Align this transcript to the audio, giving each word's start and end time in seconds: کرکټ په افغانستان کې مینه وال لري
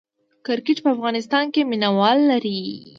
کرکټ 0.45 0.77
په 0.83 0.89
افغانستان 0.95 1.45
کې 1.53 1.61
مینه 1.69 1.89
وال 1.97 2.19
لري 2.31 2.59